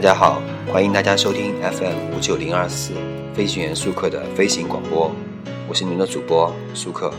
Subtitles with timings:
[0.00, 0.40] 大家好，
[0.72, 2.94] 欢迎大家收听 FM 五九零二四
[3.34, 5.12] 飞行员舒克的飞行广播，
[5.68, 7.12] 我是您的主播舒克。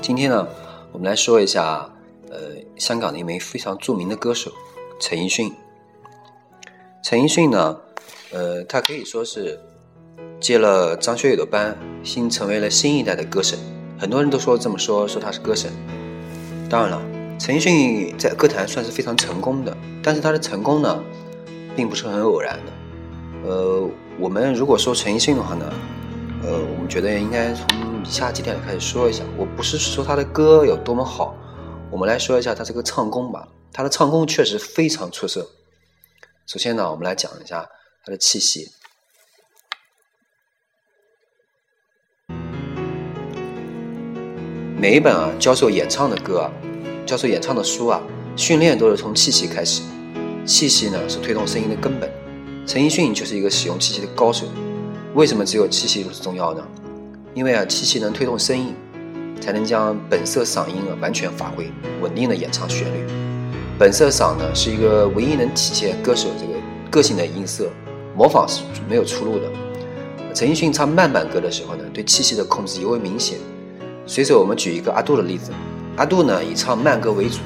[0.00, 0.46] 今天呢，
[0.92, 1.90] 我们来说一下，
[2.30, 2.38] 呃，
[2.76, 4.52] 香港的一名非常著名的歌手
[5.00, 5.52] 陈奕迅。
[7.02, 7.76] 陈奕迅呢，
[8.32, 9.58] 呃，他可以说是
[10.40, 13.58] 接了张学友的班，新成为了新一代的歌神。
[13.98, 15.70] 很多人都说这么说，说他是歌神。
[16.68, 17.00] 当然了，
[17.38, 21.02] 陈奕迅在歌坛算是非常成功的，但是他的成功呢，
[21.76, 23.48] 并不是很偶然的。
[23.48, 25.72] 呃，我们如果说陈奕迅的话呢，
[26.42, 27.66] 呃，我们觉得应该从
[28.04, 29.22] 以下几点开始说一下。
[29.36, 31.36] 我不是说他的歌有多么好，
[31.90, 33.46] 我们来说一下他这个唱功吧。
[33.72, 35.48] 他的唱功确实非常出色。
[36.46, 37.68] 首先呢，我们来讲一下
[38.04, 38.70] 他的气息。
[44.76, 46.52] 每一本啊教授演唱的歌啊，
[47.06, 48.02] 教授演唱的书啊，
[48.36, 49.80] 训练都是从气息开始。
[50.44, 52.12] 气息呢是推动声音的根本。
[52.66, 54.46] 陈奕迅就是一个使用气息的高手。
[55.14, 56.62] 为什么只有气息如此重要呢？
[57.32, 58.74] 因为啊，气息能推动声音，
[59.40, 63.06] 才能将本色嗓音啊完全发挥，稳定的演唱旋律。
[63.78, 66.60] 本色嗓呢是一个唯一能体现歌手这个
[66.90, 67.70] 个性的音色，
[68.16, 69.44] 模仿是没有出路的。
[70.32, 73.38] 陈奕迅唱慢板歌的时候呢，对气息的控制尤为明显。
[74.06, 75.52] 随手我们举一个阿杜的例子，
[75.96, 77.38] 阿杜呢以唱慢歌为主，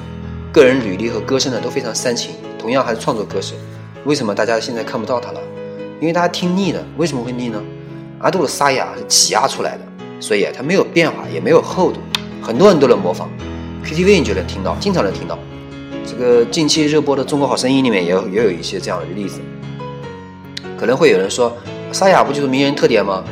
[0.51, 3.55] 个人履历和歌声呢都非常煽情，同样还是创作歌手。
[4.05, 5.41] 为什么大家现在看不到他了？
[5.99, 6.83] 因为大家听腻了。
[6.97, 7.61] 为什么会腻呢？
[8.19, 9.83] 阿杜的沙哑是挤压出来的，
[10.19, 11.99] 所以他没有变化，也没有厚度，
[12.41, 13.29] 很多人都能模仿
[13.85, 15.37] ，KTV 你就能听到，经常能听到。
[16.05, 19.39] 这个近期热播的《中国好声音》里面也有也有一些这样的例子。
[20.79, 21.51] 可能会有人说，
[21.91, 23.23] 沙哑不就是名人特点吗？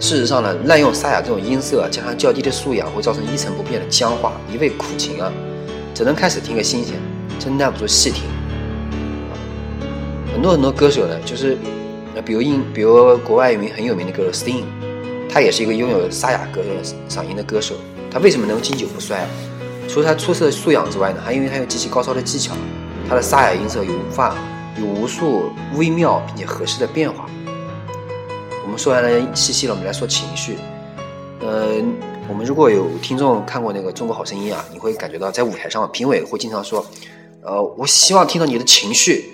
[0.00, 5.32] 事实上呢，滥用沙哑这种音色，加上较低的素养，会造成一成不变的僵化，一味苦情啊，
[5.94, 6.94] 只能开始听个新鲜，
[7.38, 8.24] 真耐不住细听。
[10.32, 11.56] 很多很多歌手呢，就是。
[12.16, 14.62] 那比如英，比如国外一名很有名的歌手 Sting，
[15.28, 16.60] 他也是一个拥有沙哑歌
[17.08, 17.74] 嗓音的歌手。
[18.08, 19.26] 他为什么能经久不衰？
[19.88, 22.54] 除了他出色的素养之外呢，还因为他有极其高超的技巧。
[23.08, 24.36] 他的沙哑音色有无法
[24.78, 27.28] 有无数微妙并且合适的变化。
[28.64, 30.56] 我们说完了气息了，我们来说情绪。
[31.40, 31.82] 呃，
[32.28, 36.84] 我们如果有听众看过那个《中国好声音》啊，你会感觉到在舞台上评委会经常说，
[37.42, 39.30] 呃，我希望听到你的情绪。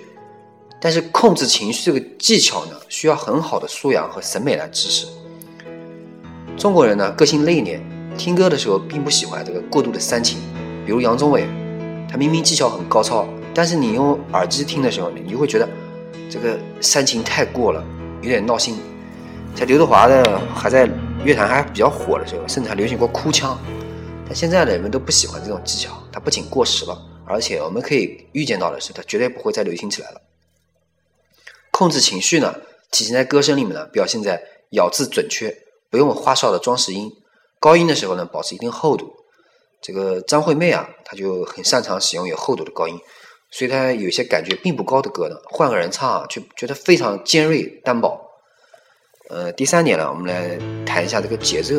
[0.83, 5.05] 但是控制情绪这个技巧呢，需要很好的素养和审美来支持。
[6.57, 7.79] 中国人呢，个性内敛，
[8.17, 10.39] 听歌的时候并不喜欢这个过度的煽情。
[10.83, 11.47] 比如杨宗纬，
[12.09, 15.67] 他明明技巧很高超，但是你用耳机听的时候，你就会觉得
[16.29, 17.83] 这个煽情太过了，
[18.21, 18.77] 有点闹心。
[19.53, 20.89] 在刘德华的还在
[21.25, 23.59] 乐坛还比较火的时候，甚至还流行过哭腔。
[24.25, 30.21] 但现在的人们都不喜欢这种技巧，它不仅过时了，而且我们可以预见到的是，它绝对不会再流行起来了。
[31.71, 32.55] 控制情绪呢，
[32.91, 35.53] 体现在歌声里面呢，表现在咬字准确，
[35.89, 37.11] 不用花哨的装饰音，
[37.59, 39.11] 高音的时候呢，保持一定厚度。
[39.81, 42.97] 这个张惠妹啊，她就很擅长使用有厚度的高音，
[43.51, 48.19] 所以她有些感觉并不高的歌呢，换个人唱啊，就觉得非常尖锐单薄。
[49.29, 51.75] 呃，第三点呢，我们来谈一下这个节奏。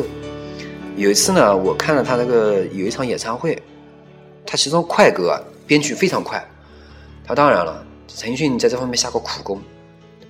[0.95, 3.61] 有一次呢，我看了他那个有一场演唱会，
[4.45, 6.43] 他其中快歌啊，编曲非常快。
[7.25, 9.61] 他当然了，陈奕迅在这方面下过苦功。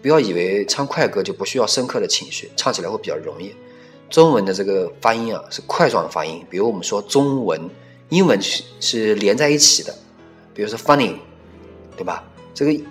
[0.02, 3.56] 不要以为唱快歌就不需要深刻的情绪，唱起来会比较容易。
[4.10, 7.70] 中文的这个发音啊是块状发音，比如我们说中文，
[8.10, 9.96] 英文是是连在一起的，
[10.54, 11.16] 比如说 funny，
[11.98, 12.24] 对吧？
[12.54, 12.84] 这个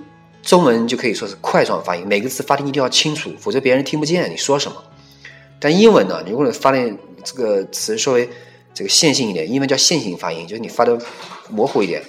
[0.42, 4.82] 中文就可以说是块状发音，每个字发音一定要清楚，否则别人听不见你说什么。
[5.60, 8.28] 但英文呢，你如果发的这个词稍微
[8.74, 10.98] 这个线性一点，英文叫线性发音，就是你发的
[11.48, 12.02] 模糊一点。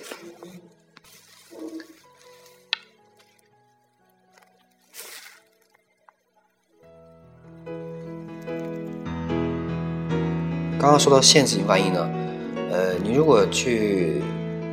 [10.80, 12.12] 刚刚说到限制性发音呢，
[12.70, 14.22] 呃，你如果去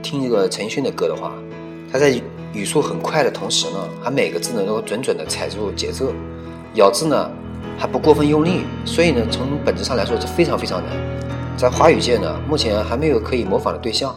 [0.03, 1.35] 听这个陈奕迅的歌的话，
[1.93, 2.21] 他在
[2.53, 6.13] 语速很快的同时呢，还每个字呢都准准的踩住节奏，
[6.75, 7.31] 咬字呢
[7.79, 10.97] 还不过分用力，所以呢，从本质上来说是非常非常难。
[11.57, 14.15] 在华语界呢，目前还没有可以模仿的对象。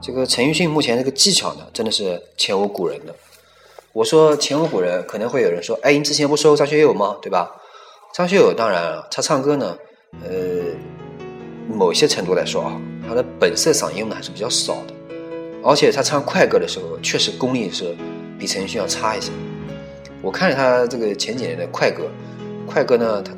[0.00, 3.14] 这个陈奕迅目前这个技巧呢，真的是前无古人的。
[3.92, 7.16] 我说前无古人，可能会有人说，哎，你之前不说张学友吗？
[7.22, 7.50] 对吧？
[8.14, 9.76] 张学友当然了，他唱歌呢，
[10.24, 10.30] 呃。
[11.70, 14.94] 某些程度来说啊，他的本色嗓音呢还是比较少的，
[15.68, 17.94] 而且他唱快歌的时候，确实功力是
[18.38, 19.30] 比陈奕迅要差一些。
[20.22, 22.04] 我看了他这个前几年的快歌，
[22.66, 23.30] 快歌呢，他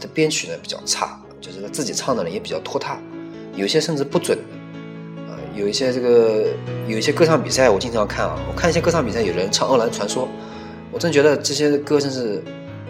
[0.00, 2.98] 的编曲呢比较差，就是他自己唱的呢也比较拖沓，
[3.56, 4.38] 有些甚至不准，
[5.28, 6.44] 啊，有一些这个
[6.86, 10.22] 有一些歌唱比赛我经常看啊，我看一些歌唱比赛，有人唱《欧兰传说》，
[10.92, 12.40] 我真觉得这些歌真是，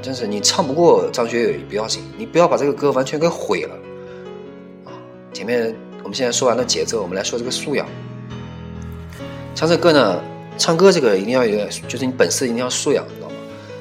[0.03, 3.75] 真是你唱不过张学友也不要紧，你不要把这个歌完全给毁了，
[4.85, 4.93] 啊，
[5.33, 7.87] 前面我们现在说完了节奏，我们来说这个素养，
[9.55, 10.23] 唱这歌呢，
[10.57, 13.05] 唱歌这个一定要有，就是你本色一定要素养。
[13.07, 13.35] 你知道吗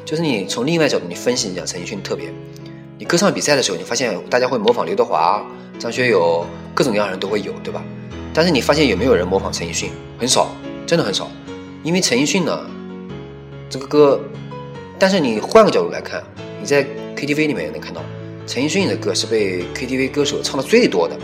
[0.03, 2.29] 就是你从另外角度你分析一下陈奕迅特别，
[2.97, 5.45] 你歌唱比赛的时候，你发现大家会模仿刘德华、
[5.79, 6.45] 张学友，
[6.75, 7.81] 各种各样的人都会有，对吧？
[8.33, 9.89] 但是你发现有没有人模仿陈奕迅？
[10.19, 10.53] 很少，
[10.85, 11.31] 真的很少。
[11.83, 12.59] 因为陈奕迅呢，
[13.69, 14.19] 这个歌，
[14.99, 16.21] 但是你换个角度来看，
[16.59, 16.85] 你在
[17.15, 18.01] KTV 里面也能看到
[18.45, 21.17] 陈奕迅的歌是被 KTV 歌手唱的最多的。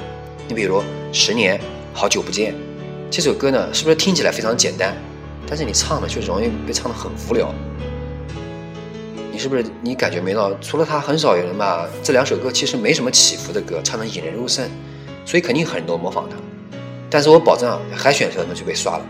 [0.47, 0.79] 你比如
[1.11, 1.57] 《十年》
[1.93, 2.53] 《好久不见》
[3.09, 4.95] 这首歌呢，是不是听起来非常简单？
[5.47, 7.53] 但是你唱的却容易被唱的很无聊。
[9.31, 10.53] 你是不是你感觉没到？
[10.55, 14.69] 除了他，很少有人把这两首歌其实没什么起伏的歌唱的引人入胜，
[15.25, 16.35] 所以肯定很多模仿他。
[17.09, 19.05] 但是我保证，海选的时候那就被刷了。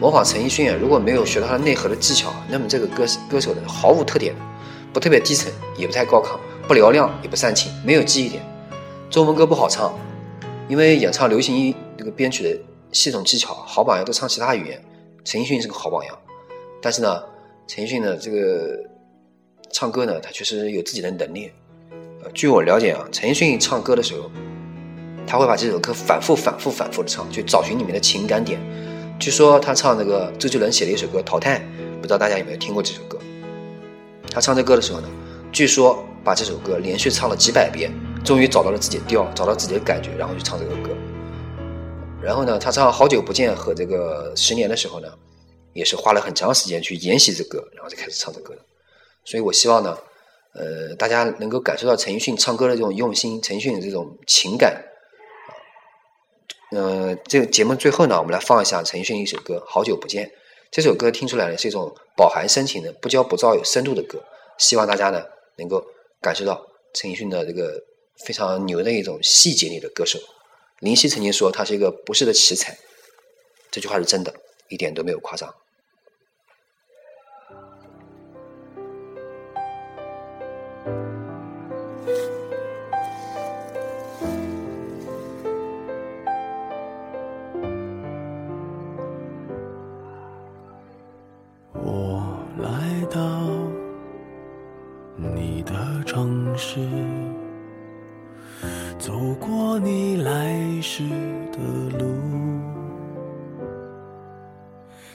[0.00, 4.34] 模仿陈奕迅啊，如果没有学到他内核的技巧，那么这个歌歌手的毫无特点，
[4.92, 8.42] 不特别低沉，也不太高亢，不嘹亮，也不煽情，没有记忆点。
[9.10, 9.92] 中文歌不好唱，
[10.68, 12.58] 因为演唱流行音那个编曲的
[12.92, 14.82] 系统技巧，好榜样都唱其他语言。
[15.24, 16.18] 陈奕迅是个好榜样，
[16.80, 17.22] 但是呢，
[17.66, 18.84] 陈奕迅的这个。
[19.70, 21.52] 唱歌呢，他确实有自己的能力。
[22.32, 24.30] 据我了解啊，陈奕迅唱歌的时候，
[25.26, 28.58] 他会把这首歌反复、反复、反复的唱，去找寻里面的情感点。
[29.20, 31.58] 据说他唱那个周杰伦写的一首歌《淘汰》，
[32.00, 33.18] 不知道大家有没有听过这首歌？
[34.30, 35.08] 他唱这歌的时候呢，
[35.52, 37.92] 据说把这首歌连续唱了几百遍，
[38.24, 40.96] 终于找到了自己的调，找到自己的感觉，然后去唱这个歌。
[42.20, 45.08] 然后呢，他唱《好久不见》和这个《十年》的时候呢，
[45.72, 48.60] 也是花了很长时间去研习这歌，然后就开始唱这歌的。
[49.24, 49.96] 所以，我希望呢，
[50.52, 54.84] 呃，大家能够感受到陈奕迅唱歌的这种用心，陈奕迅的这种情感。
[56.72, 60.26] 呃，这个节目最后呢，我们来放一下陈奕迅一首歌《好久不见》。
[60.70, 64.22] 这首歌听出来呢，是一种饱含深情的、不骄不躁、有深度的歌。
[64.58, 65.22] 希望大家呢，
[65.56, 65.82] 能够
[66.20, 67.80] 感受到陈奕迅的这个
[68.26, 70.18] 非常牛的一种细节里的歌手。
[70.80, 72.78] 林夕曾经说他是一个不世的奇才，
[73.70, 74.34] 这句话是真的，
[74.68, 75.54] 一点都没有夸张。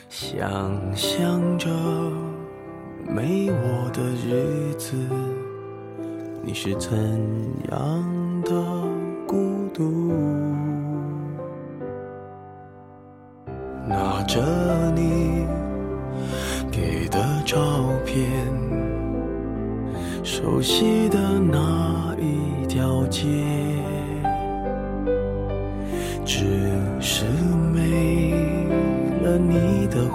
[0.09, 1.69] 想象着
[3.07, 4.95] 没我的日子，
[6.43, 6.91] 你是怎
[7.71, 8.51] 样的
[9.27, 10.13] 孤独？
[13.87, 14.41] 拿着
[14.95, 15.45] 你
[16.71, 17.59] 给的照
[18.05, 18.29] 片，
[20.23, 23.27] 熟悉的那一条街，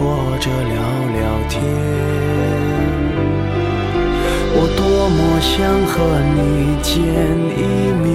[0.00, 0.80] 坐着聊
[1.12, 1.60] 聊天。
[4.56, 5.52] 我多么想
[5.84, 5.92] 和
[6.36, 6.40] 你
[6.80, 6.90] 见
[7.54, 7.60] 一
[8.00, 8.08] 面，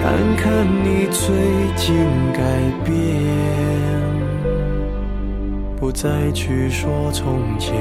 [0.00, 0.02] 看
[0.38, 1.20] 看你最
[1.76, 1.84] 近
[2.32, 2.40] 改
[2.82, 2.88] 变，
[5.78, 7.76] 不再去说从前，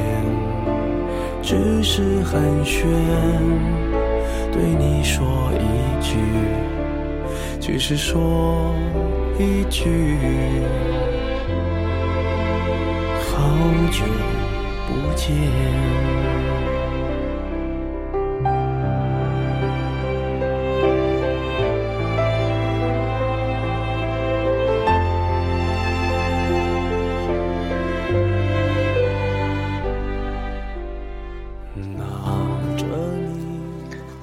[1.41, 2.83] 只是寒暄，
[4.51, 5.63] 对你说一
[6.03, 6.17] 句，
[7.61, 8.75] 只是说
[9.39, 9.89] 一句，
[13.21, 13.39] 好
[13.89, 14.03] 久。
[14.85, 15.29] 不见。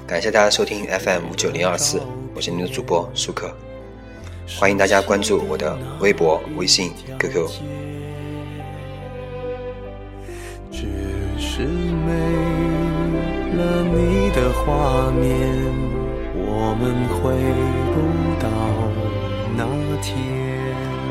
[0.06, 2.02] 感谢大家收听 FM 九零二四，
[2.34, 3.50] 我是您的主播舒克，
[4.54, 7.50] 欢迎大家关注我的微博微信 qq
[10.70, 10.86] 只
[11.36, 12.12] 是没
[13.56, 15.26] 了你的画面
[16.34, 17.34] 我们回
[17.92, 17.96] 不
[18.40, 18.48] 到
[19.56, 19.66] 那
[20.00, 21.05] 天。